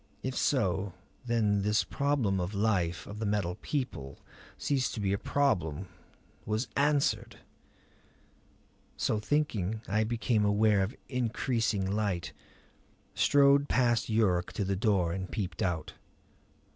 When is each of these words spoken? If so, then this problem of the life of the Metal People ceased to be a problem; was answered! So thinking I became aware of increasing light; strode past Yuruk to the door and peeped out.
If 0.23 0.35
so, 0.35 0.93
then 1.27 1.61
this 1.61 1.83
problem 1.83 2.39
of 2.39 2.53
the 2.53 2.57
life 2.57 3.05
of 3.05 3.19
the 3.19 3.25
Metal 3.27 3.53
People 3.61 4.17
ceased 4.57 4.95
to 4.95 4.99
be 4.99 5.13
a 5.13 5.17
problem; 5.19 5.89
was 6.43 6.67
answered! 6.75 7.37
So 8.97 9.19
thinking 9.19 9.81
I 9.87 10.03
became 10.03 10.43
aware 10.43 10.81
of 10.81 10.95
increasing 11.07 11.85
light; 11.85 12.33
strode 13.13 13.69
past 13.69 14.09
Yuruk 14.09 14.51
to 14.53 14.65
the 14.65 14.75
door 14.75 15.11
and 15.13 15.29
peeped 15.29 15.61
out. 15.61 15.93